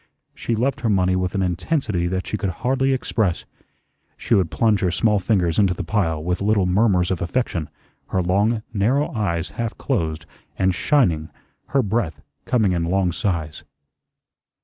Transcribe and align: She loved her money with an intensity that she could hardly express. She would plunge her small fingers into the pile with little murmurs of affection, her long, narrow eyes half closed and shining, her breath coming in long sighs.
She 0.33 0.55
loved 0.55 0.79
her 0.79 0.89
money 0.89 1.15
with 1.15 1.35
an 1.35 1.43
intensity 1.43 2.07
that 2.07 2.25
she 2.25 2.35
could 2.35 2.49
hardly 2.49 2.91
express. 2.91 3.45
She 4.17 4.33
would 4.33 4.49
plunge 4.49 4.79
her 4.79 4.89
small 4.89 5.19
fingers 5.19 5.59
into 5.59 5.75
the 5.75 5.83
pile 5.83 6.23
with 6.23 6.41
little 6.41 6.65
murmurs 6.65 7.11
of 7.11 7.21
affection, 7.21 7.69
her 8.07 8.23
long, 8.23 8.63
narrow 8.73 9.11
eyes 9.13 9.51
half 9.51 9.77
closed 9.77 10.25
and 10.57 10.73
shining, 10.73 11.29
her 11.67 11.83
breath 11.83 12.19
coming 12.47 12.71
in 12.71 12.85
long 12.85 13.11
sighs. 13.11 13.63